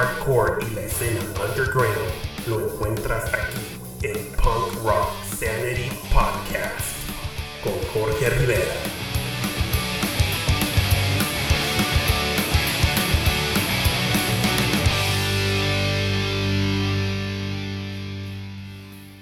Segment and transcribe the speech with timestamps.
[0.00, 1.94] hardcore y la escena underground
[2.46, 6.96] lo encuentras aquí en Punk Rock Sanity Podcast
[7.62, 8.64] con Jorge Rivera.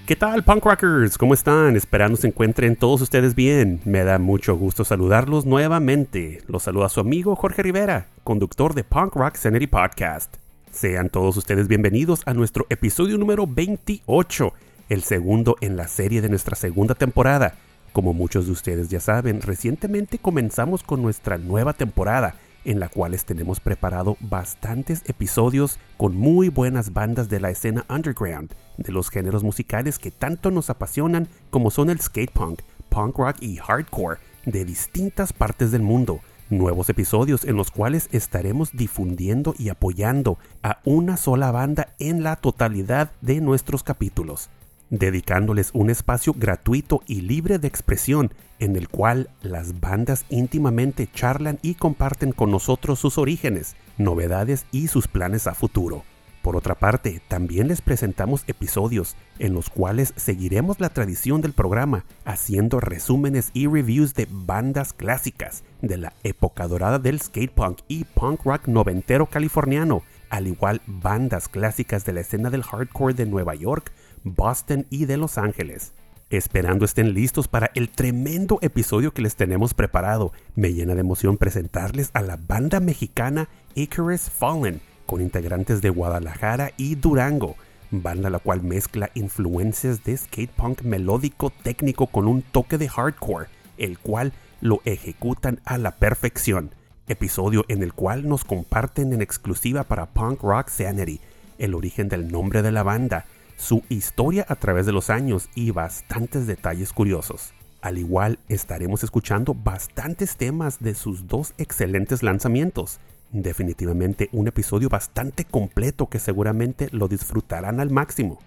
[0.07, 1.19] ¿Qué tal, punk rockers?
[1.19, 1.75] ¿Cómo están?
[1.75, 3.81] Esperando se encuentren todos ustedes bien.
[3.85, 6.43] Me da mucho gusto saludarlos nuevamente.
[6.47, 10.37] Los saluda su amigo Jorge Rivera, conductor de Punk Rock Sanity Podcast.
[10.79, 14.53] Sean todos ustedes bienvenidos a nuestro episodio número 28,
[14.89, 17.57] el segundo en la serie de nuestra segunda temporada.
[17.93, 23.21] Como muchos de ustedes ya saben, recientemente comenzamos con nuestra nueva temporada en la cual
[23.25, 29.43] tenemos preparado bastantes episodios con muy buenas bandas de la escena underground, de los géneros
[29.43, 34.65] musicales que tanto nos apasionan como son el skate punk, punk rock y hardcore de
[34.65, 36.21] distintas partes del mundo.
[36.51, 42.37] Nuevos episodios en los cuales estaremos difundiendo y apoyando a una sola banda en la
[42.37, 44.49] totalidad de nuestros capítulos
[44.91, 51.59] dedicándoles un espacio gratuito y libre de expresión en el cual las bandas íntimamente charlan
[51.63, 56.05] y comparten con nosotros sus orígenes, novedades y sus planes a futuro.
[56.43, 62.05] Por otra parte, también les presentamos episodios en los cuales seguiremos la tradición del programa,
[62.25, 68.05] haciendo resúmenes y reviews de bandas clásicas de la época dorada del skate punk y
[68.05, 73.55] punk rock noventero californiano, al igual bandas clásicas de la escena del hardcore de Nueva
[73.55, 73.93] York,
[74.25, 75.93] Boston y de Los Ángeles.
[76.31, 81.39] Esperando estén listos para el tremendo episodio que les tenemos preparado, me llena de emoción
[81.39, 87.57] presentarles a la banda mexicana Icarus Fallen, con integrantes de Guadalajara y Durango,
[87.91, 93.49] banda la cual mezcla influencias de skate punk melódico técnico con un toque de hardcore,
[93.79, 96.73] el cual lo ejecutan a la perfección.
[97.07, 101.23] Episodio en el cual nos comparten en exclusiva para Punk Rock Sanity
[101.57, 103.25] el origen del nombre de la banda,
[103.57, 107.55] su historia a través de los años y bastantes detalles curiosos.
[107.81, 113.01] Al igual estaremos escuchando bastantes temas de sus dos excelentes lanzamientos.
[113.31, 118.39] Definitivamente un episodio bastante completo que seguramente lo disfrutarán al máximo.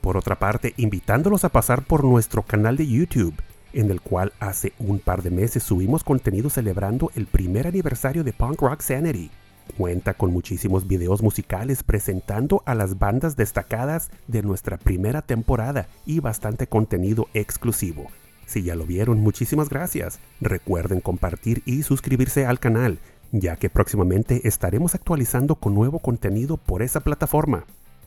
[0.00, 3.34] Por otra parte, invitándolos a pasar por nuestro canal de YouTube,
[3.72, 8.32] en el cual hace un par de meses subimos contenido celebrando el primer aniversario de
[8.32, 9.30] Punk Rock Sanity
[9.76, 16.20] Cuenta con muchísimos videos musicales presentando a las bandas destacadas de nuestra primera temporada y
[16.20, 18.06] bastante contenido exclusivo.
[18.46, 20.20] Si ya lo vieron, muchísimas gracias.
[20.40, 22.98] Recuerden compartir y suscribirse al canal,
[23.32, 27.64] ya que próximamente estaremos actualizando con nuevo contenido por esa plataforma.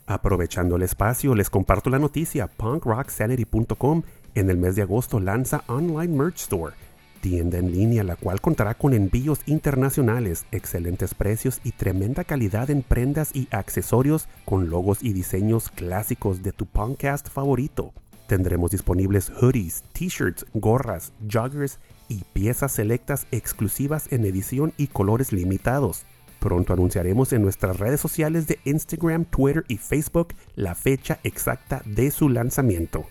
[0.07, 2.47] Aprovechando el espacio, les comparto la noticia.
[2.47, 4.03] punkrocksanity.com
[4.35, 6.73] en el mes de agosto lanza Online Merch Store
[7.21, 12.81] tienda en línea la cual contará con envíos internacionales, excelentes precios y tremenda calidad en
[12.81, 17.93] prendas y accesorios con logos y diseños clásicos de tu podcast favorito.
[18.27, 21.79] Tendremos disponibles hoodies, t-shirts, gorras, joggers
[22.11, 26.03] y piezas selectas exclusivas en edición y colores limitados.
[26.39, 32.11] Pronto anunciaremos en nuestras redes sociales de Instagram, Twitter y Facebook la fecha exacta de
[32.11, 33.05] su lanzamiento.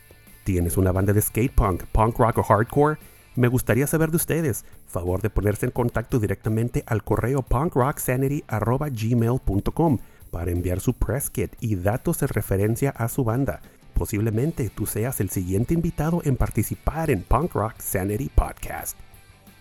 [0.44, 2.99] ¿Tienes una banda de skate punk, punk rock o hardcore?
[3.37, 4.66] Me gustaría saber de ustedes.
[4.87, 9.99] Favor de ponerse en contacto directamente al correo punkrocksanity.gmail.com
[10.31, 13.62] para enviar su press kit y datos de referencia a su banda.
[14.00, 18.97] Posiblemente tú seas el siguiente invitado en participar en Punk Rock Sanity Podcast.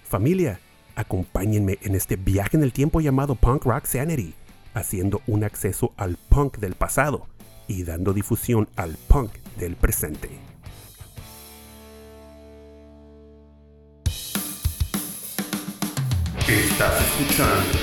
[0.07, 0.61] Familia,
[0.95, 4.33] acompáñenme en este viaje en el tiempo llamado Punk Rock Sanity,
[4.73, 7.27] haciendo un acceso al punk del pasado
[7.67, 10.29] y dando difusión al punk del presente.
[16.47, 17.77] Estás escuchando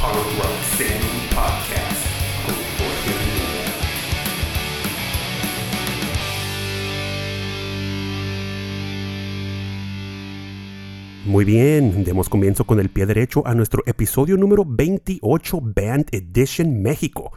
[0.00, 1.55] Punk Rock Sanity Podcast
[11.26, 16.80] Muy bien, demos comienzo con el pie derecho a nuestro episodio número 28 Band Edition
[16.80, 17.32] México,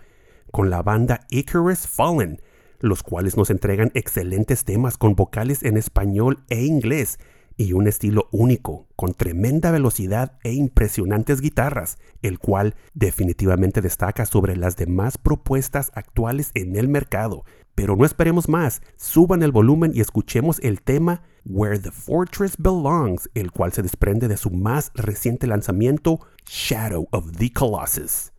[0.52, 2.40] con la banda Icarus Fallen,
[2.82, 7.18] los cuales nos entregan excelentes temas con vocales en español e inglés
[7.58, 14.56] y un estilo único, con tremenda velocidad e impresionantes guitarras, el cual definitivamente destaca sobre
[14.56, 17.44] las demás propuestas actuales en el mercado.
[17.80, 23.30] Pero no esperemos más, suban el volumen y escuchemos el tema Where the Fortress Belongs,
[23.36, 28.34] el cual se desprende de su más reciente lanzamiento, Shadow of the Colossus.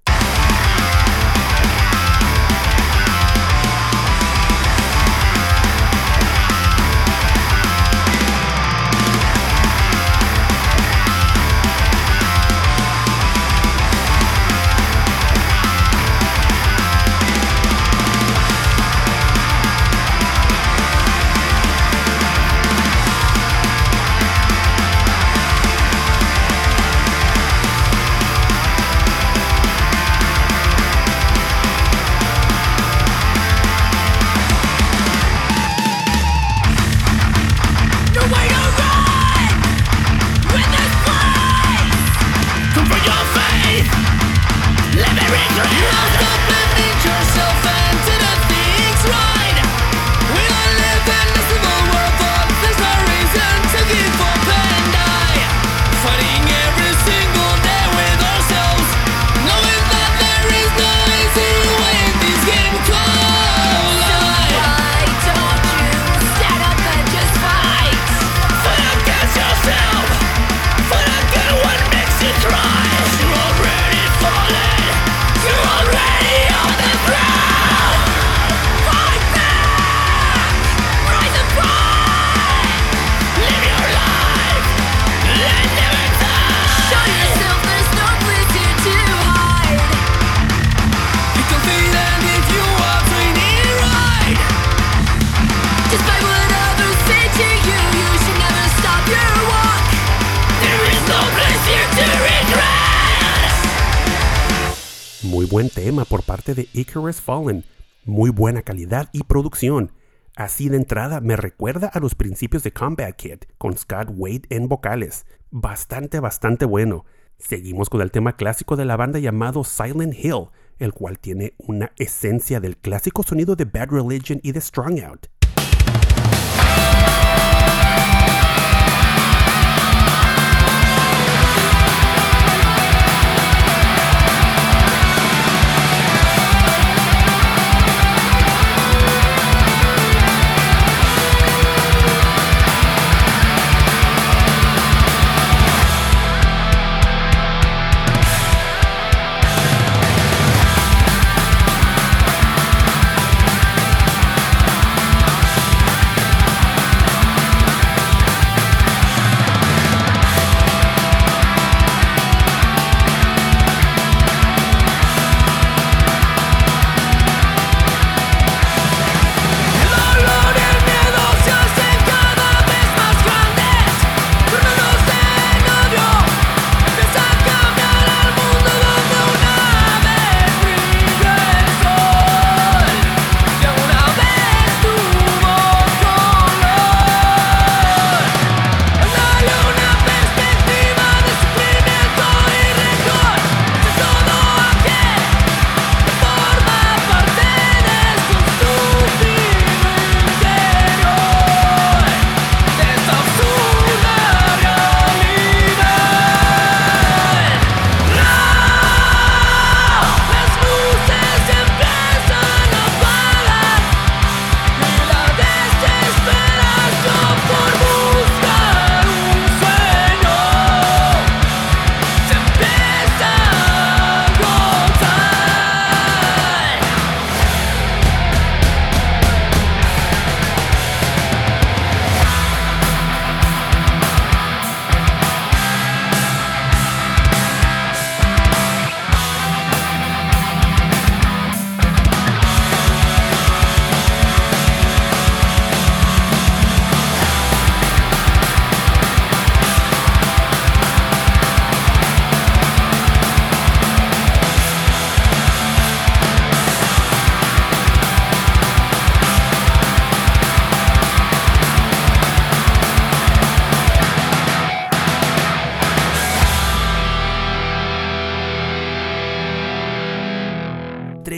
[105.51, 107.65] Buen tema por parte de Icarus Fallen,
[108.05, 109.93] muy buena calidad y producción.
[110.35, 114.69] Así de entrada me recuerda a los principios de Combat Kid con Scott Wade en
[114.69, 115.27] vocales.
[115.51, 117.05] Bastante, bastante bueno.
[117.39, 120.47] Seguimos con el tema clásico de la banda llamado Silent Hill,
[120.79, 125.40] el cual tiene una esencia del clásico sonido de Bad Religion y de Strong Out.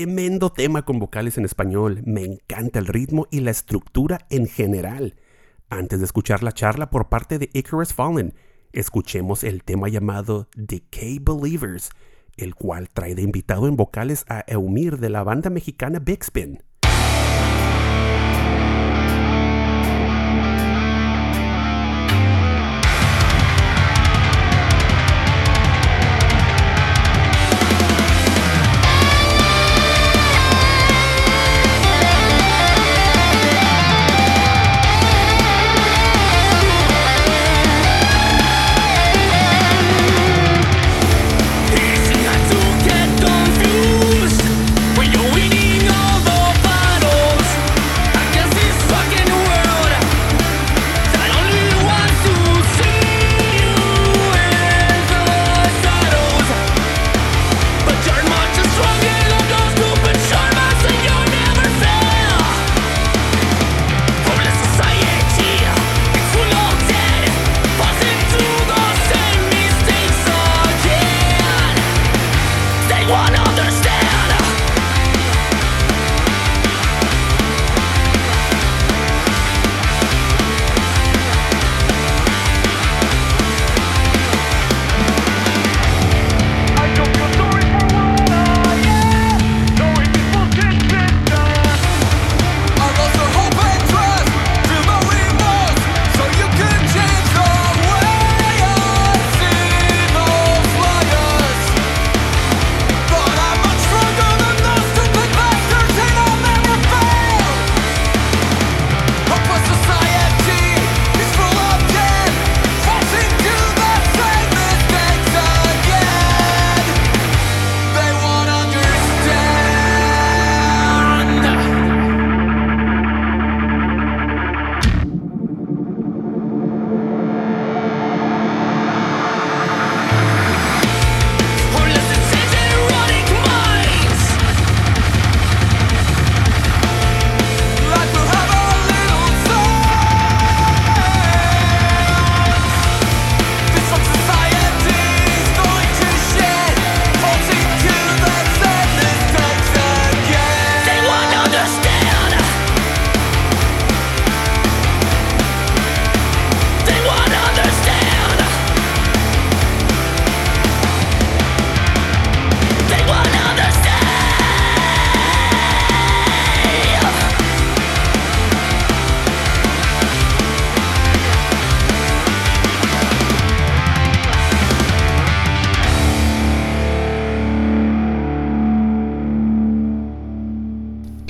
[0.03, 2.03] Tremendo tema con vocales en español.
[2.05, 5.15] Me encanta el ritmo y la estructura en general.
[5.71, 8.35] Antes de escuchar la charla por parte de Icarus Fallen,
[8.73, 11.91] escuchemos el tema llamado Decay Believers,
[12.37, 16.65] el cual trae de invitado en vocales a Eumir de la banda mexicana Big Spin.
[73.49, 73.92] understand.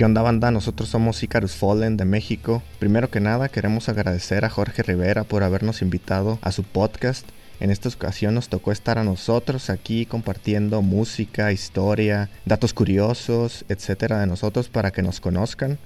[0.03, 0.51] ¿Qué onda banda?
[0.51, 2.61] Nosotros somos Icarus Fallen de México.
[2.81, 7.25] Primero que nada queremos agradecer a Jorge Rivera por habernos invitado a su podcast.
[7.61, 14.19] En esta ocasión nos tocó estar a nosotros aquí compartiendo música, historia, datos curiosos, etcétera
[14.19, 15.79] de nosotros para que nos conozcan.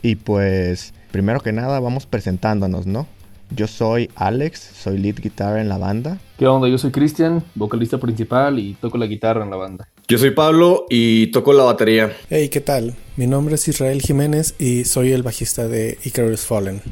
[0.00, 3.06] Y pues, primero que nada vamos presentándonos, ¿no?
[3.50, 6.18] Yo soy Alex, soy lead guitar en la banda.
[6.38, 6.68] ¿Qué onda?
[6.68, 9.88] Yo soy Cristian, vocalista principal y toco la guitarra en la banda.
[10.06, 12.12] Yo soy Pablo y toco la batería.
[12.28, 12.94] Hey, ¿qué tal?
[13.16, 16.82] Mi nombre es Israel Jiménez y soy el bajista de Icarus Fallen.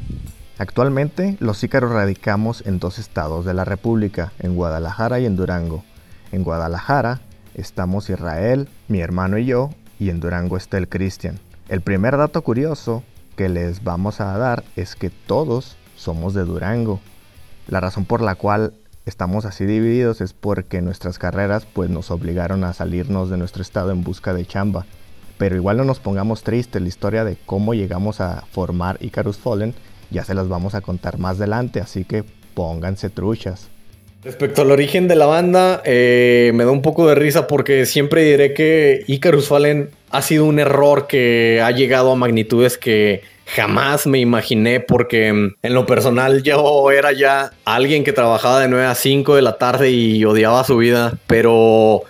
[0.57, 5.83] Actualmente, los Ícaros radicamos en dos estados de la República, en Guadalajara y en Durango.
[6.31, 7.21] En Guadalajara
[7.53, 11.39] estamos Israel, mi hermano y yo, y en Durango está el Cristian.
[11.69, 13.03] El primer dato curioso
[13.35, 17.01] que les vamos a dar es que todos somos de Durango.
[17.67, 18.73] La razón por la cual
[19.05, 23.91] estamos así divididos es porque nuestras carreras pues nos obligaron a salirnos de nuestro estado
[23.91, 24.85] en busca de chamba.
[25.37, 29.75] Pero igual no nos pongamos tristes, la historia de cómo llegamos a formar Icarus Fallen
[30.09, 32.23] ya se las vamos a contar más adelante, así que
[32.53, 33.69] pónganse truchas.
[34.23, 38.23] Respecto al origen de la banda, eh, me da un poco de risa porque siempre
[38.23, 44.05] diré que Icarus Fallen ha sido un error que ha llegado a magnitudes que jamás
[44.05, 48.85] me imaginé porque mm, en lo personal yo era ya alguien que trabajaba de 9
[48.85, 52.03] a 5 de la tarde y odiaba su vida, pero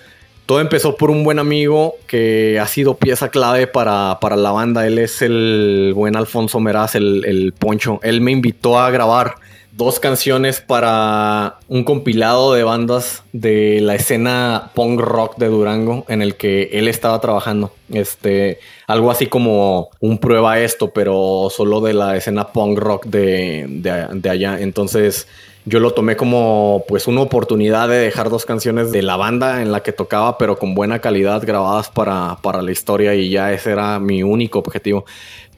[0.45, 4.87] todo empezó por un buen amigo que ha sido pieza clave para, la banda.
[4.87, 7.99] Él es el buen Alfonso Meraz, el, el Poncho.
[8.01, 9.35] Él me invitó a grabar
[9.77, 16.23] dos canciones para un compilado de bandas de la escena punk rock de Durango en
[16.23, 17.71] el que él estaba trabajando.
[17.93, 23.65] Este, algo así como un prueba esto, pero solo de la escena punk rock de,
[23.67, 24.59] de, allá.
[24.59, 25.27] Entonces
[25.65, 29.71] yo lo tomé como pues una oportunidad de dejar dos canciones de la banda en
[29.71, 33.73] la que tocaba, pero con buena calidad grabadas para, para la historia y ya ese
[33.73, 35.05] era mi único objetivo.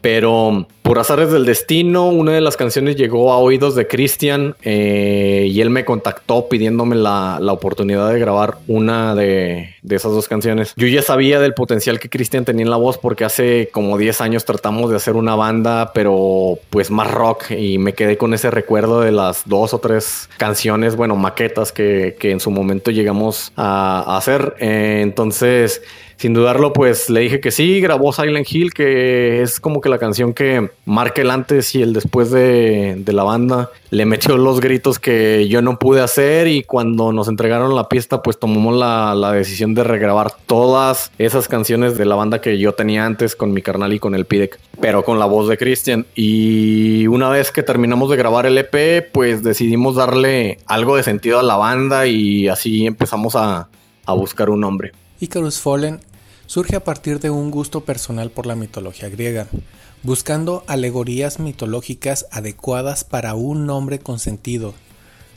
[0.02, 5.46] Pero por azares del destino, una de las canciones llegó a oídos de Christian eh,
[5.48, 10.74] y él me contactó pidiéndome la, oportunidad de grabar una de, esas dos canciones.
[10.78, 14.20] Yo ya sabía del potencial que Christian tenía en la voz porque hace como 10
[14.22, 18.50] años tratamos de hacer una banda, pero pues más rock y me quedé con ese
[18.50, 24.18] recuerdo de las dos o tres canciones, bueno, maquetas que, en su momento llegamos a,
[24.18, 24.56] hacer.
[24.60, 25.84] Eh, entonces
[26.20, 29.98] sin dudarlo, pues le dije que sí, grabó Silent Hill, que es como que la
[29.98, 33.70] canción que marca el antes y el después de, la banda.
[33.90, 38.22] Le metió los gritos que yo no pude hacer y cuando nos entregaron la pista,
[38.22, 43.06] pues tomamos la, decisión de regrabar todas esas canciones de la banda que yo tenía
[43.06, 46.06] antes con mi carnal y con el Pidec, pero con la voz de Christian.
[46.16, 51.40] Y una vez que terminamos de grabar el EP, pues decidimos darle algo de sentido
[51.40, 53.70] a la banda y así empezamos a,
[54.06, 54.92] a buscar un nombre.
[55.20, 56.00] Icarus Fallen
[56.50, 59.48] surge a partir de un gusto personal por la mitología griega,
[60.04, 64.74] buscando alegorías mitológicas adecuadas para un nombre con sentido.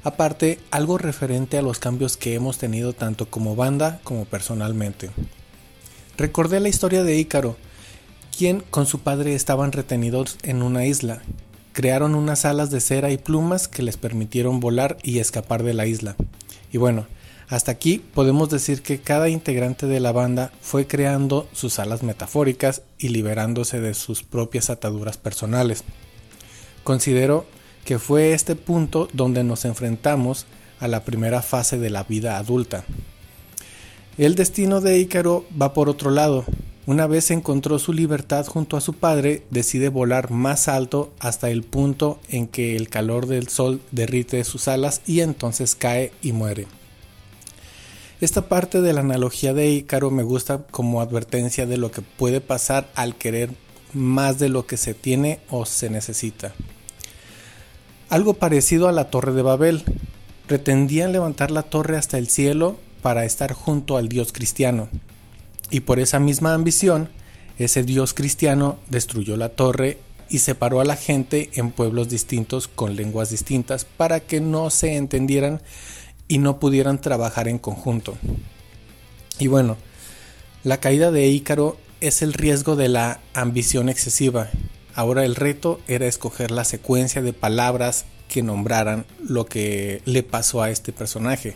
[0.05, 5.11] Aparte, algo referente a los cambios que hemos tenido tanto como banda como personalmente.
[6.17, 7.57] Recordé la historia de Ícaro,
[8.37, 11.23] quien con su padre estaban retenidos en una isla.
[11.73, 15.87] Crearon unas alas de cera y plumas que les permitieron volar y escapar de la
[15.87, 16.17] isla.
[16.73, 17.07] Y bueno,
[17.49, 22.83] hasta aquí podemos decir que cada integrante de la banda fue creando sus alas metafóricas
[22.99, 25.85] y liberándose de sus propias ataduras personales.
[26.85, 27.47] Considero
[27.85, 30.47] que fue este punto donde nos enfrentamos
[30.81, 32.85] a la primera fase de la vida adulta.
[34.19, 36.45] El destino de Ícaro va por otro lado.
[36.85, 41.63] Una vez encontró su libertad junto a su padre, decide volar más alto hasta el
[41.63, 46.67] punto en que el calor del sol derrite sus alas y entonces cae y muere.
[48.23, 52.41] Esta parte de la analogía de Ícaro me gusta como advertencia de lo que puede
[52.41, 53.51] pasar al querer
[53.95, 56.53] más de lo que se tiene o se necesita.
[58.11, 59.83] Algo parecido a la Torre de Babel.
[60.47, 64.89] Pretendían levantar la torre hasta el cielo para estar junto al Dios cristiano.
[65.71, 67.09] Y por esa misma ambición,
[67.59, 69.99] ese Dios cristiano destruyó la torre
[70.29, 74.95] y separó a la gente en pueblos distintos con lenguas distintas para que no se
[74.95, 75.61] entendieran
[76.33, 78.17] y no pudieran trabajar en conjunto.
[79.39, 79.77] Y bueno,
[80.65, 84.49] la caída de Ícaro es el riesgo de la ambición excesiva.
[84.95, 90.63] Ahora el reto era escoger la secuencia de palabras que nombraran lo que le pasó
[90.63, 91.55] a este personaje.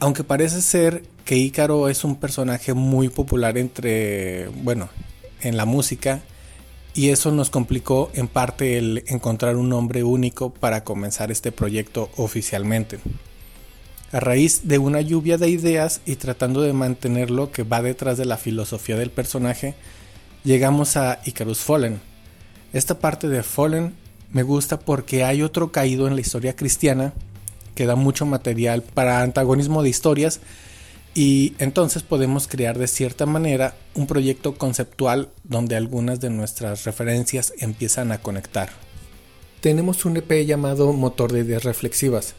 [0.00, 4.88] Aunque parece ser que Ícaro es un personaje muy popular entre, bueno,
[5.40, 6.20] en la música,
[6.94, 12.10] y eso nos complicó en parte el encontrar un nombre único para comenzar este proyecto
[12.16, 12.98] oficialmente
[14.12, 18.18] a raíz de una lluvia de ideas y tratando de mantener lo que va detrás
[18.18, 19.74] de la filosofía del personaje,
[20.44, 22.00] llegamos a Icarus Fallen.
[22.74, 23.94] Esta parte de Fallen
[24.30, 27.14] me gusta porque hay otro caído en la historia cristiana
[27.74, 30.40] que da mucho material para antagonismo de historias
[31.14, 37.52] y entonces podemos crear de cierta manera un proyecto conceptual donde algunas de nuestras referencias
[37.58, 38.70] empiezan a conectar.
[39.60, 42.34] Tenemos un EP llamado Motor de Ideas Reflexivas.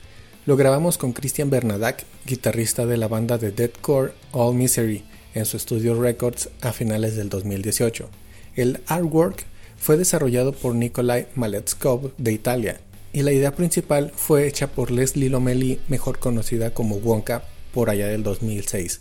[0.45, 5.55] Lo grabamos con Christian Bernadac, guitarrista de la banda de deathcore All Misery, en su
[5.55, 8.09] estudio Records a finales del 2018.
[8.57, 9.45] El artwork
[9.77, 12.81] fue desarrollado por Nikolai Maletskov de Italia
[13.13, 18.07] y la idea principal fue hecha por Leslie Lomelli, mejor conocida como Wonka, por allá
[18.07, 18.99] del 2006.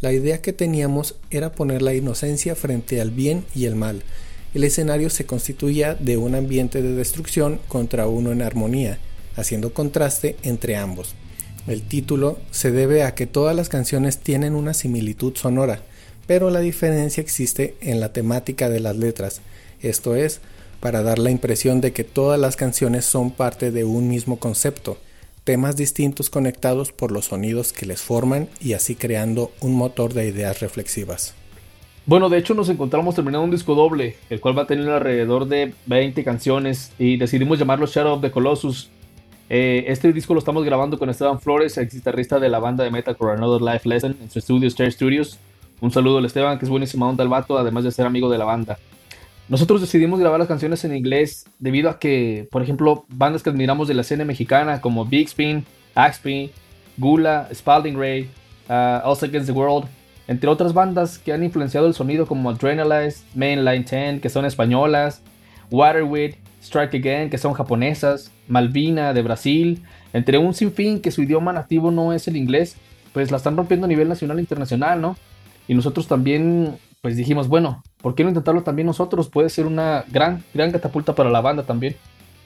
[0.00, 4.04] La idea que teníamos era poner la inocencia frente al bien y el mal.
[4.54, 9.00] El escenario se constituía de un ambiente de destrucción contra uno en armonía,
[9.36, 11.14] haciendo contraste entre ambos.
[11.66, 15.80] El título se debe a que todas las canciones tienen una similitud sonora,
[16.26, 19.40] pero la diferencia existe en la temática de las letras,
[19.80, 20.40] esto es,
[20.80, 24.98] para dar la impresión de que todas las canciones son parte de un mismo concepto,
[25.44, 30.28] temas distintos conectados por los sonidos que les forman y así creando un motor de
[30.28, 31.34] ideas reflexivas.
[32.06, 35.48] Bueno, de hecho nos encontramos terminando un disco doble, el cual va a tener alrededor
[35.48, 38.90] de 20 canciones y decidimos llamarlo Shadow of the Colossus.
[39.50, 42.90] Eh, este disco lo estamos grabando con Esteban Flores, ex guitarrista de la banda de
[42.90, 45.38] metalcore Another Life Lesson en su estudio Star Studios.
[45.80, 48.38] Un saludo al Esteban, que es buenísima onda el vato, además de ser amigo de
[48.38, 48.78] la banda.
[49.48, 53.88] Nosotros decidimos grabar las canciones en inglés debido a que, por ejemplo, bandas que admiramos
[53.88, 56.50] de la escena mexicana como Big Spin, Axpin,
[56.96, 58.30] Gula, Spalding Ray,
[58.70, 59.86] uh, Against the World,
[60.26, 65.20] entre otras bandas que han influenciado el sonido como Adrenalize, Mainline 10, que son españolas,
[65.70, 71.52] Waterweed, Strike Again, que son japonesas, Malvina de Brasil, entre un sinfín que su idioma
[71.52, 72.76] nativo no es el inglés,
[73.12, 75.16] pues la están rompiendo a nivel nacional e internacional, ¿no?
[75.68, 79.28] Y nosotros también pues dijimos, bueno, ¿por qué no intentarlo también nosotros?
[79.28, 81.96] Puede ser una gran, gran catapulta para la banda también.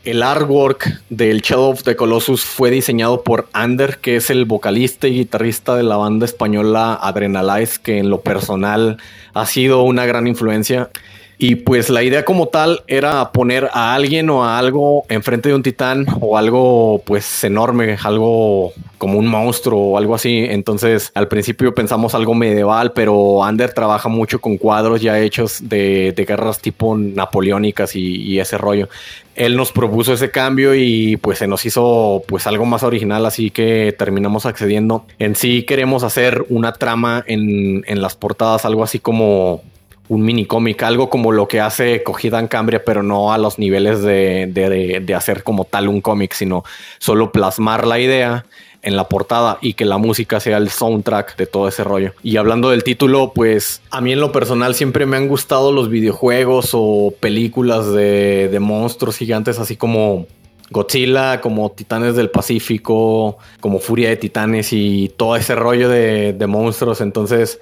[0.05, 5.07] El artwork del Shadow of the Colossus fue diseñado por Ander, que es el vocalista
[5.07, 8.99] y guitarrista de la banda española Adrenalize, que en lo personal
[9.35, 10.91] ha sido una gran influencia.
[11.41, 15.55] Y pues la idea como tal era poner a alguien o a algo enfrente de
[15.55, 20.47] un titán o algo pues enorme, algo como un monstruo o algo así.
[20.49, 26.13] Entonces al principio pensamos algo medieval, pero Ander trabaja mucho con cuadros ya hechos de,
[26.27, 28.89] guerras tipo napoleónicas y, y, ese rollo.
[29.37, 33.51] Él nos propuso ese cambio y pues se nos hizo pues algo más original, así
[33.51, 35.07] que terminamos accediendo.
[35.21, 39.63] En sí queremos hacer una trama en, en las portadas, algo así como
[40.09, 43.59] un mini cómic, algo como lo que hace Cogida en Cambria, pero no a los
[43.59, 46.65] niveles de, hacer como tal un cómic, sino
[46.99, 48.47] solo plasmar la idea
[48.83, 52.15] en la portada y que la música sea el soundtrack de todo ese rollo.
[52.23, 55.91] Y hablando del título, pues a mí en lo personal siempre me han gustado los
[55.91, 60.27] videojuegos o películas de, de monstruos gigantes, así como
[60.71, 66.47] Godzilla, como Titanes del Pacífico, como Furia de Titanes y todo ese rollo de, de
[66.47, 67.01] monstruos.
[67.01, 67.59] Entonces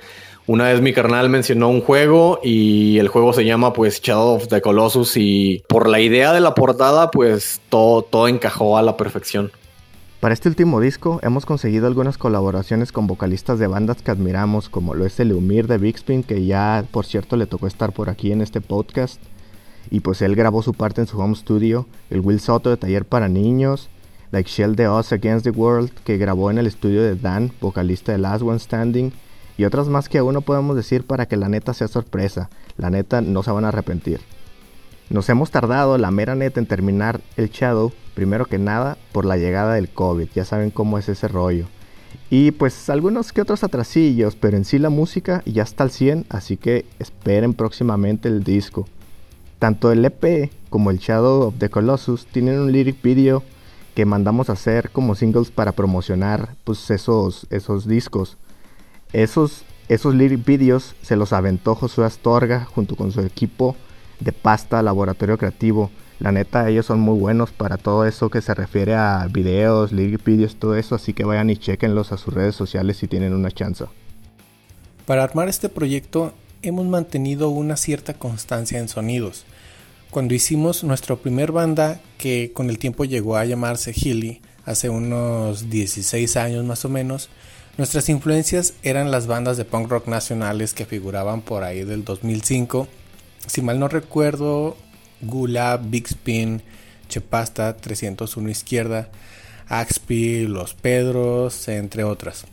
[0.48, 4.48] una vez mi carnal mencionó un juego y el juego se llama pues Shadow of
[4.48, 8.96] the Colossus y por la idea de la portada pues todo, todo encajó a la
[8.96, 9.50] perfección.
[10.20, 14.94] Para este último disco hemos conseguido algunas colaboraciones con vocalistas de bandas que admiramos como
[14.94, 18.08] lo es el Umir de Big Spin que ya por cierto le tocó estar por
[18.08, 19.20] aquí en este podcast
[19.90, 23.04] y pues él grabó su parte en su home studio, el Will Soto de Taller
[23.04, 23.88] para Niños,
[24.30, 28.12] Like Shell de Us Against the World que grabó en el estudio de Dan, vocalista
[28.12, 29.12] de Last One Standing
[29.56, 32.50] y otras más que aún no podemos decir para que la neta sea sorpresa.
[32.76, 34.20] La neta no se van a arrepentir.
[35.08, 39.36] Nos hemos tardado la mera neta en terminar el Shadow, primero que nada por la
[39.36, 41.66] llegada del COVID, ya saben cómo es ese rollo.
[42.28, 46.26] Y pues algunos que otros atrasillos, pero en sí la música ya está al 100,
[46.28, 48.86] así que esperen próximamente el disco.
[49.60, 53.44] Tanto el EP como el Shadow of the Colossus tienen un lyric video
[53.94, 58.36] que mandamos a hacer como singles para promocionar pues esos, esos discos.
[59.16, 63.74] Esos, esos lyric videos se los aventó Josué Astorga junto con su equipo
[64.20, 65.90] de pasta Laboratorio Creativo.
[66.20, 70.22] La neta, ellos son muy buenos para todo eso que se refiere a videos, lyric
[70.22, 70.96] videos, todo eso.
[70.96, 73.86] Así que vayan y chequenlos a sus redes sociales si tienen una chance.
[75.06, 79.46] Para armar este proyecto hemos mantenido una cierta constancia en sonidos.
[80.10, 85.70] Cuando hicimos nuestra primer banda, que con el tiempo llegó a llamarse Hilly, hace unos
[85.70, 87.30] 16 años más o menos,
[87.78, 92.88] Nuestras influencias eran las bandas de punk rock nacionales que figuraban por ahí del 2005.
[93.46, 94.78] Si mal no recuerdo,
[95.20, 96.62] Gula, Big Spin,
[97.08, 99.10] Chepasta, 301 Izquierda,
[99.68, 102.46] Axpi, Los Pedros, entre otras.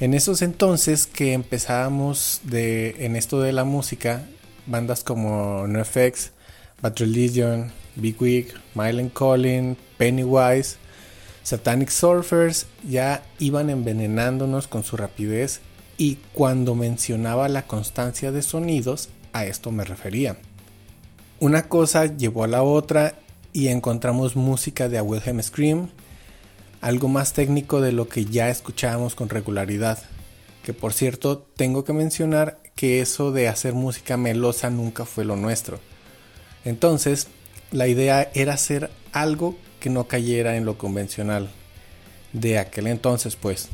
[0.00, 4.26] En esos entonces que empezábamos de, en esto de la música,
[4.66, 6.32] bandas como NoFX,
[6.82, 10.76] Bad Religion, Big Wig, Mylan Collin, Pennywise,
[11.46, 15.60] Satanic Surfers ya iban envenenándonos con su rapidez
[15.96, 20.38] y cuando mencionaba la constancia de sonidos, a esto me refería.
[21.38, 23.14] Una cosa llevó a la otra
[23.52, 25.88] y encontramos música de A Wilhelm Scream,
[26.80, 30.00] algo más técnico de lo que ya escuchábamos con regularidad.
[30.64, 35.36] Que por cierto, tengo que mencionar que eso de hacer música melosa nunca fue lo
[35.36, 35.78] nuestro.
[36.64, 37.28] Entonces,
[37.70, 41.48] la idea era hacer algo que no cayera en lo convencional.
[42.32, 43.68] De aquel entonces, pues.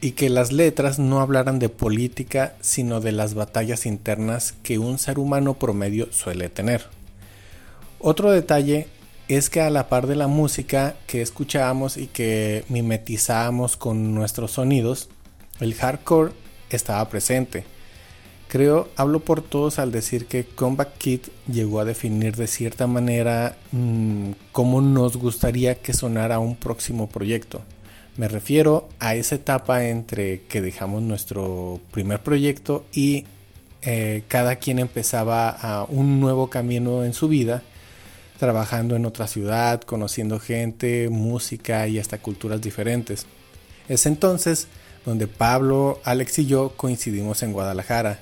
[0.00, 4.98] Y que las letras no hablaran de política, sino de las batallas internas que un
[4.98, 6.86] ser humano promedio suele tener.
[7.98, 8.88] Otro detalle
[9.28, 14.52] es que a la par de la música que escuchábamos y que mimetizábamos con nuestros
[14.52, 15.08] sonidos,
[15.60, 16.32] el hardcore
[16.70, 17.64] estaba presente.
[18.52, 23.56] Creo, hablo por todos al decir que Combat Kid llegó a definir de cierta manera
[23.70, 27.62] mm, cómo nos gustaría que sonara un próximo proyecto.
[28.18, 33.24] Me refiero a esa etapa entre que dejamos nuestro primer proyecto y
[33.80, 37.62] eh, cada quien empezaba a un nuevo camino en su vida
[38.38, 43.24] trabajando en otra ciudad, conociendo gente, música y hasta culturas diferentes.
[43.88, 44.68] Es entonces
[45.06, 48.20] donde Pablo, Alex y yo coincidimos en Guadalajara.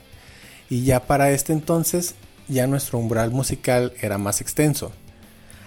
[0.71, 2.15] Y ya para este entonces
[2.49, 4.93] ya nuestro umbral musical era más extenso.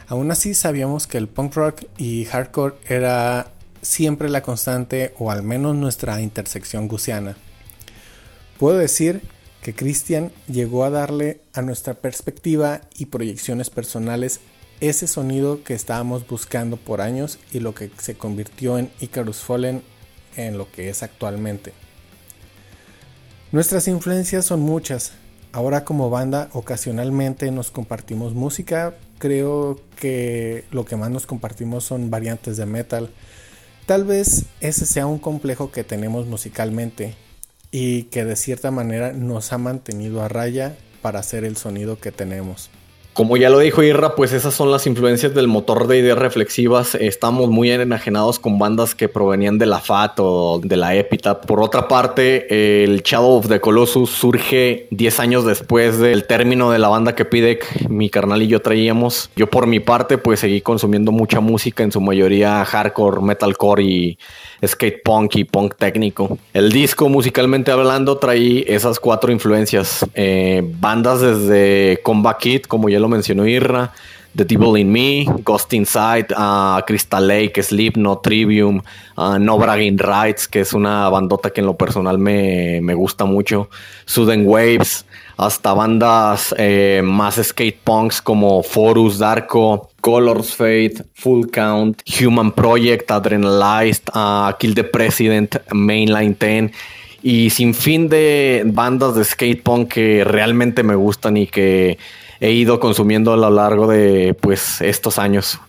[0.07, 5.43] Aún así sabíamos que el punk rock y hardcore era siempre la constante o al
[5.43, 7.37] menos nuestra intersección gusiana.
[8.57, 9.21] Puedo decir
[9.61, 14.41] que Christian llegó a darle a nuestra perspectiva y proyecciones personales
[14.81, 19.81] ese sonido que estábamos buscando por años y lo que se convirtió en Icarus Fallen
[20.35, 21.73] en lo que es actualmente.
[23.53, 25.11] Nuestras influencias son muchas.
[25.51, 28.95] Ahora como banda ocasionalmente nos compartimos música.
[29.19, 33.11] Creo que lo que más nos compartimos son variantes de metal.
[33.85, 37.13] Tal vez ese sea un complejo que tenemos musicalmente
[37.69, 42.11] y que de cierta manera nos ha mantenido a raya para hacer el sonido que
[42.11, 42.71] tenemos.
[43.13, 46.95] Como ya lo dijo Irra, pues esas son las influencias del motor de ideas reflexivas.
[46.95, 51.45] Estamos muy enajenados con bandas que provenían de la FAT o de la Epitaph.
[51.45, 56.79] Por otra parte, el Shadow of the Colossus surge 10 años después del término de
[56.79, 59.29] la banda que pide mi carnal y yo traíamos.
[59.35, 64.17] Yo por mi parte, pues seguí consumiendo mucha música, en su mayoría hardcore, metalcore y
[64.67, 66.37] skate punk y punk técnico.
[66.53, 70.05] El disco, musicalmente hablando, trae esas cuatro influencias.
[70.13, 73.93] Eh, bandas desde Combat Kid, como ya lo mencionó Irra,
[74.35, 77.61] The Devil in Me, Ghost Inside, uh, Crystal Lake,
[77.97, 78.81] No Trivium,
[79.17, 83.25] uh, No Bragging Rights, que es una bandota que en lo personal me, me gusta
[83.25, 83.69] mucho,
[84.05, 85.05] Sudden Waves,
[85.37, 93.09] hasta bandas eh, más skate punks como Forus, Darko, Colors Fate, Full Count, Human Project,
[93.11, 96.71] Adrenalized, uh, Kill the President, Mainline 10
[97.23, 101.97] y sin fin de bandas de skate punk que realmente me gustan y que
[102.43, 105.61] he ido consumiendo a lo largo de pues estos años.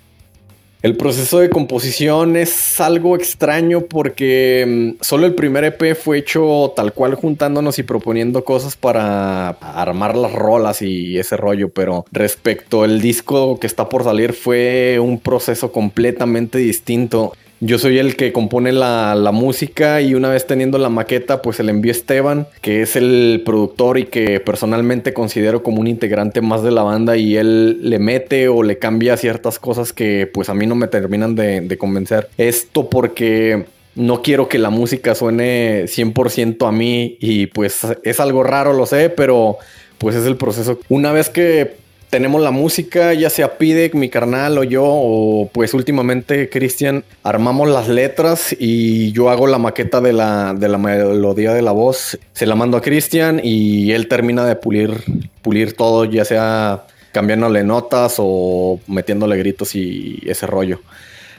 [0.82, 6.72] El proceso de composición es algo extraño porque mm, solo el primer EP fue hecho
[6.74, 12.82] tal cual juntándonos y proponiendo cosas para armar las rolas y ese rollo, pero respecto
[12.82, 17.34] al disco que está por salir fue un proceso completamente distinto.
[17.60, 21.62] Yo soy el que compone la, música y una vez teniendo la maqueta, pues se
[21.62, 26.40] le envió a Esteban, que es el productor y que personalmente considero como un integrante
[26.40, 30.48] más de la banda y él le mete o le cambia ciertas cosas que pues
[30.48, 32.28] a mí no me terminan de, de convencer.
[32.36, 33.64] Esto porque
[33.94, 38.86] no quiero que la música suene 100% a mí y pues es algo raro, lo
[38.86, 39.58] sé, pero
[39.98, 40.78] pues es el proceso.
[40.88, 45.74] Una vez que tenemos la música, ya sea Pidec, mi carnal o yo, o pues
[45.74, 51.52] últimamente Cristian, armamos las letras y yo hago la maqueta de la, de la melodía
[51.52, 55.02] de la voz, se la mando a Cristian y él termina de pulir,
[55.42, 60.80] pulir todo, ya sea cambiándole notas o metiéndole gritos y ese rollo.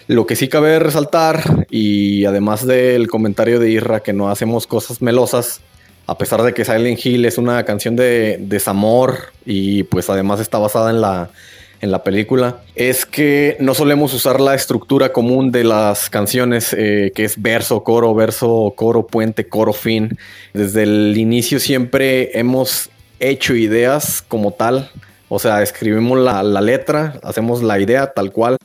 [0.07, 5.01] Lo que sí cabe resaltar, y además del comentario de Irra que no hacemos cosas
[5.01, 5.61] melosas,
[6.07, 10.57] a pesar de que Silent Hill es una canción de desamor y pues además está
[10.57, 11.29] basada en la,
[11.81, 17.11] en la película, es que no solemos usar la estructura común de las canciones, eh,
[17.15, 20.17] que es verso, coro, verso, coro, puente, coro, fin.
[20.53, 22.89] Desde el inicio siempre hemos
[23.19, 24.91] hecho ideas como tal,
[25.29, 28.57] o sea, escribimos la, letra, hacemos la idea tal cual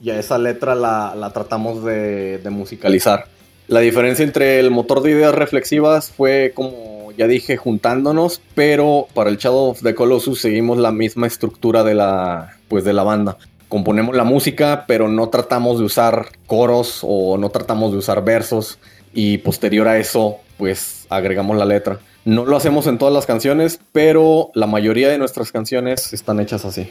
[0.00, 3.26] y a esa letra la, tratamos de musicalizar.
[3.66, 9.30] La diferencia entre el motor de ideas reflexivas fue como ya dije, juntándonos, pero para
[9.30, 13.36] el Shadow of the Colossus seguimos la misma estructura de la, pues, de la banda.
[13.68, 18.78] Componemos la música, pero no tratamos de usar coros o no tratamos de usar versos
[19.12, 21.98] y posterior a eso, pues agregamos la letra.
[22.24, 26.64] No lo hacemos en todas las canciones, pero la mayoría de nuestras canciones están hechas
[26.64, 26.90] así.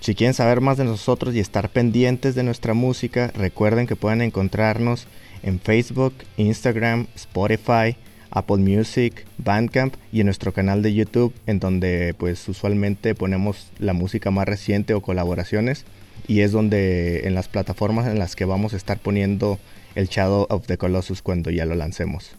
[0.00, 4.22] Si quieren saber más de nosotros y estar pendientes de nuestra música, recuerden que pueden
[4.22, 5.06] encontrarnos
[5.42, 7.96] en Facebook, Instagram, Spotify,
[8.30, 13.92] Apple Music, Bandcamp y en nuestro canal de YouTube, en donde pues usualmente ponemos la
[13.92, 15.84] música más reciente o colaboraciones
[16.26, 19.58] y es donde en las plataformas en las que vamos a estar poniendo
[19.96, 22.36] el Shadow of the Colossus cuando ya lo lancemos.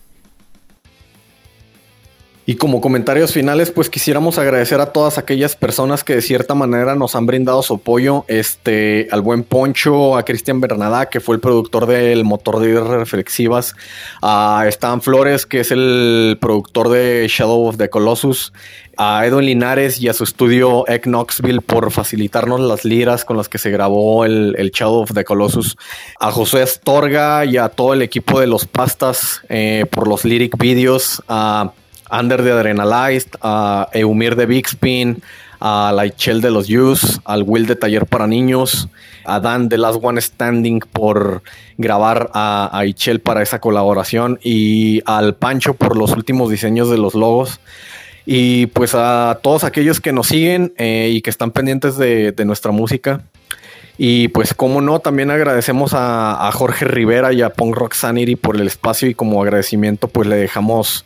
[2.51, 6.95] Y como comentarios finales, pues quisiéramos agradecer a todas aquellas personas que de cierta manera
[6.95, 8.25] nos han brindado su apoyo.
[8.27, 13.73] Este, al buen Poncho, a Cristian Bernadá, que fue el productor del motor de reflexivas,
[14.21, 18.51] a Stan Flores, que es el productor de Shadow of the Colossus,
[18.97, 23.47] a Edwin Linares y a su estudio Egg Knoxville por facilitarnos las liras con las
[23.47, 25.77] que se grabó el, Shadow of the Colossus,
[26.19, 30.57] a José Astorga y a todo el equipo de los pastas eh, por los lyric
[30.57, 31.71] videos, a
[32.11, 35.23] Ander de Adrenalized, a Eumir de Big Spin,
[35.61, 38.89] a Laichel de los Youth, al Will de Taller para Niños,
[39.25, 41.43] a Dan de Last One Standing por
[41.77, 47.13] grabar a, a para esa colaboración y al Pancho por los últimos diseños de los
[47.13, 47.59] logos.
[48.25, 52.71] Y pues a todos aquellos que nos siguen eh, y que están pendientes de, nuestra
[52.71, 53.21] música.
[53.97, 58.35] Y pues como no, también agradecemos a, a, Jorge Rivera y a Punk Rock Sanity
[58.35, 61.05] por el espacio y como agradecimiento pues le dejamos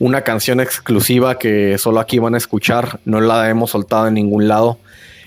[0.00, 4.48] una canción exclusiva que solo aquí van a escuchar, no la hemos soltado en ningún
[4.48, 4.78] lado.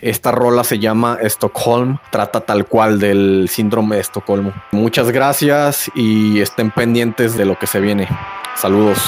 [0.02, 4.52] Esta rola se llama Stockholm, trata tal cual del síndrome de Estocolmo.
[4.72, 8.10] Muchas gracias y estén pendientes de lo que se viene.
[8.56, 9.00] Saludos.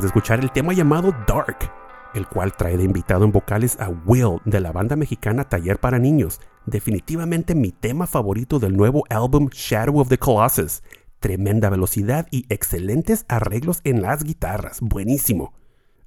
[0.00, 1.72] De escuchar el tema llamado Dark,
[2.14, 5.98] el cual trae de invitado en vocales a Will de la banda mexicana Taller para
[5.98, 10.84] Niños, definitivamente mi tema favorito del nuevo álbum Shadow of the Colossus.
[11.18, 15.52] Tremenda velocidad y excelentes arreglos en las guitarras, buenísimo.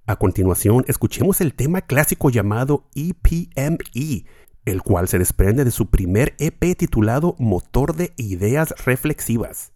[0.05, 4.23] A continuación, escuchemos el tema clásico llamado EPME, e,
[4.63, 9.73] el cual se desprende de su primer EP titulado Motor de Ideas Reflexivas.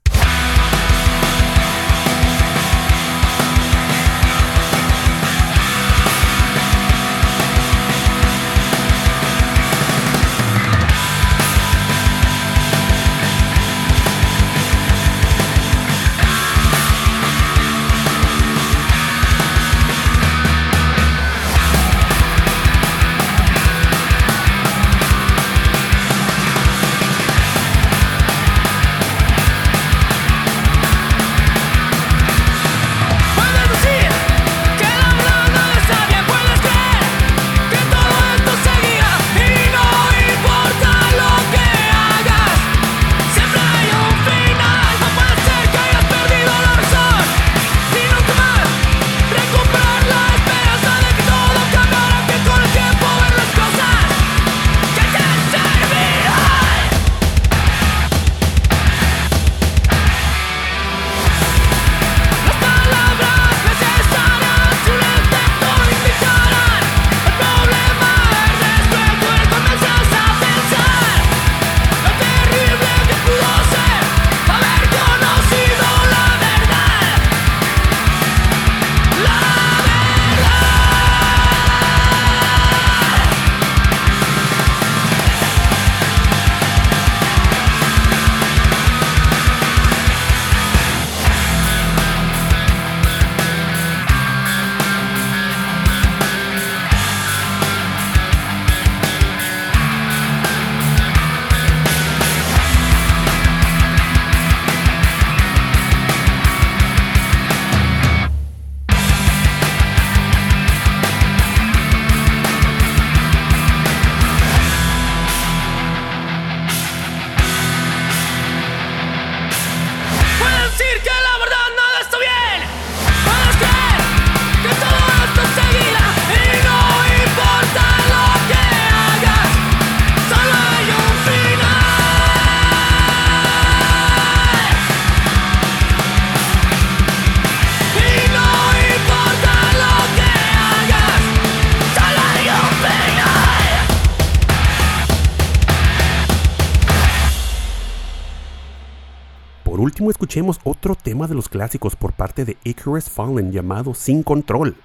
[149.80, 154.76] Último escuchemos otro tema de los clásicos por parte de Icarus Fallen llamado Sin Control.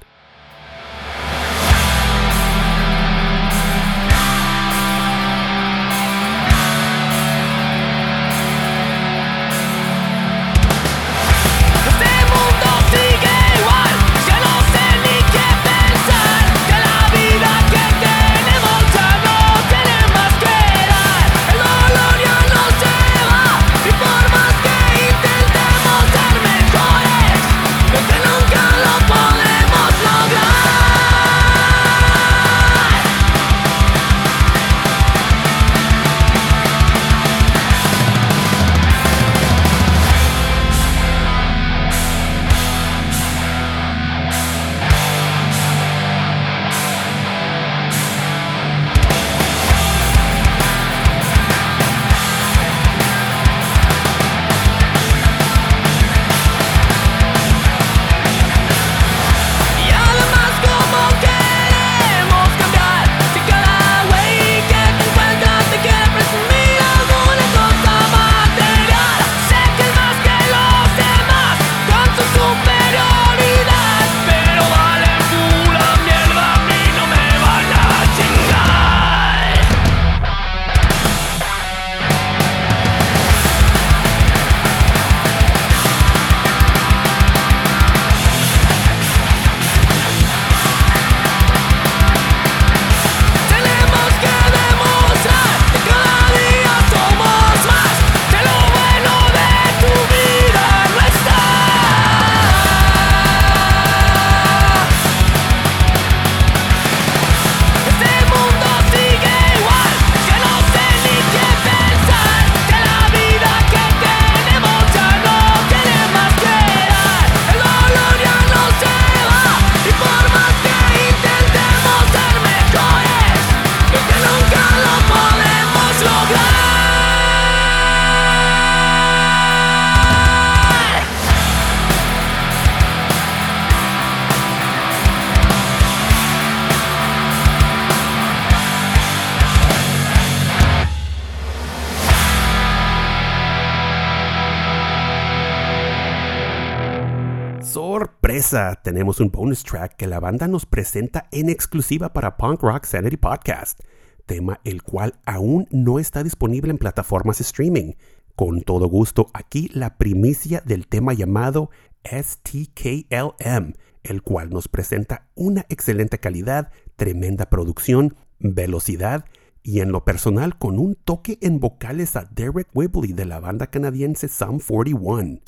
[149.01, 153.16] Tenemos un bonus track que la banda nos presenta en exclusiva para Punk Rock Sanity
[153.16, 153.80] Podcast,
[154.26, 157.94] tema el cual aún no está disponible en plataformas streaming.
[158.36, 161.70] Con todo gusto, aquí la primicia del tema llamado
[162.05, 163.72] STKLM,
[164.03, 169.24] el cual nos presenta una excelente calidad, tremenda producción, velocidad
[169.62, 173.68] y en lo personal con un toque en vocales a Derek Whibley de la banda
[173.68, 175.40] canadiense Sum 41.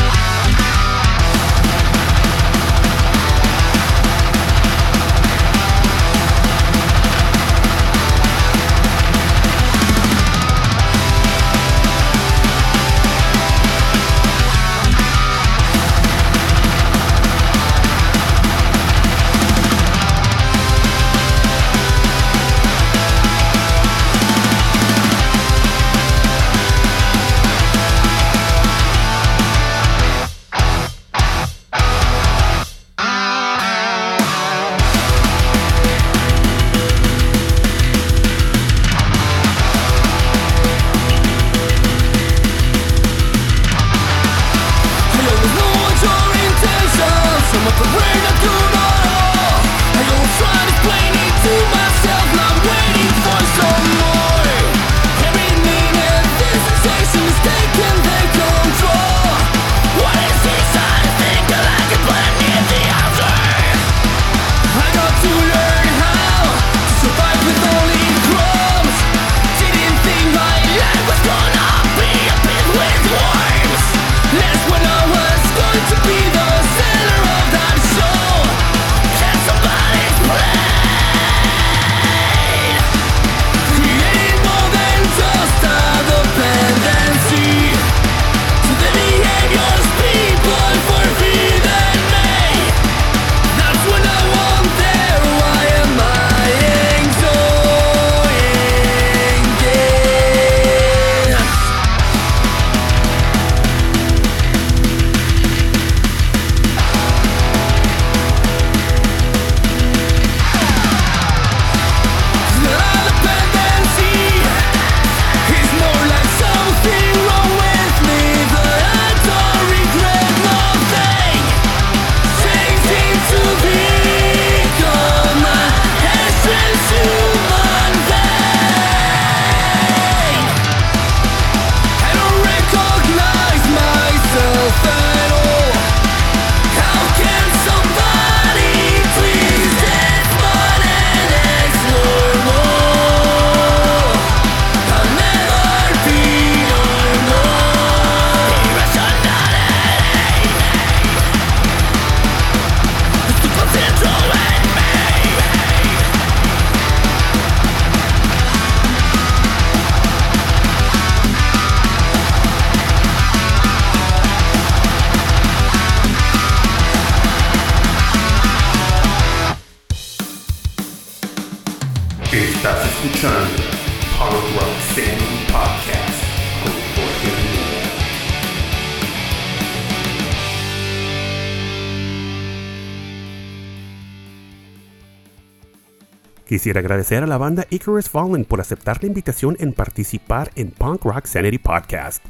[186.62, 191.04] Quisiera agradecer a la banda Icarus Fallen por aceptar la invitación en participar en Punk
[191.04, 192.24] Rock Sanity Podcast.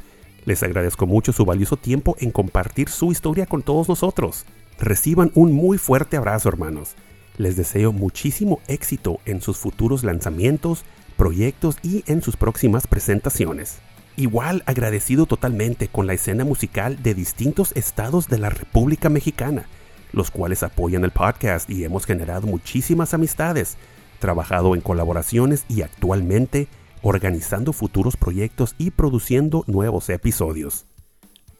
[0.45, 4.45] Les agradezco mucho su valioso tiempo en compartir su historia con todos nosotros.
[4.79, 6.95] Reciban un muy fuerte abrazo, hermanos.
[7.37, 10.83] Les deseo muchísimo éxito en sus futuros lanzamientos,
[11.15, 13.81] proyectos y en sus próximas presentaciones.
[14.17, 19.67] Igual agradecido totalmente con la escena musical de distintos estados de la República Mexicana,
[20.11, 23.77] los cuales apoyan el podcast y hemos generado muchísimas amistades,
[24.23, 26.69] trabajado en colaboraciones y actualmente
[27.01, 30.85] organizando futuros proyectos y produciendo nuevos episodios.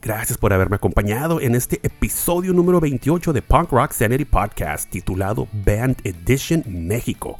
[0.00, 5.46] Gracias por haberme acompañado en este episodio número 28 de Punk Rock Sanity Podcast titulado
[5.52, 7.36] Band Edition México.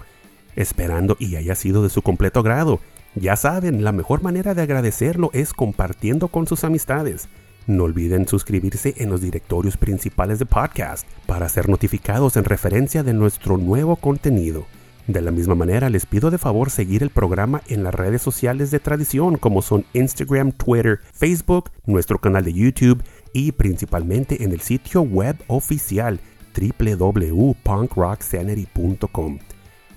[0.56, 2.80] Esperando y haya sido de su completo agrado.
[3.14, 7.30] Ya saben, la mejor manera de agradecerlo es compartiendo con sus amistades.
[7.66, 13.14] No olviden suscribirse en los directorios principales de podcast para ser notificados en referencia de
[13.14, 14.66] nuestro nuevo contenido.
[15.06, 18.70] De la misma manera, les pido de favor seguir el programa en las redes sociales
[18.70, 23.02] de tradición como son Instagram, Twitter, Facebook, nuestro canal de YouTube
[23.34, 26.20] y principalmente en el sitio web oficial
[26.56, 29.38] www.punkrocksanity.com.